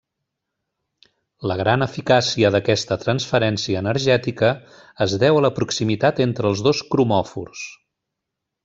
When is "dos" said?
6.71-6.87